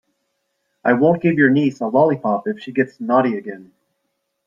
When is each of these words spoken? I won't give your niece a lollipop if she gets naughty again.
I 0.83 0.93
won't 0.93 1.21
give 1.21 1.37
your 1.37 1.51
niece 1.51 1.79
a 1.79 1.85
lollipop 1.85 2.47
if 2.47 2.57
she 2.59 2.71
gets 2.71 2.99
naughty 2.99 3.37
again. 3.37 3.71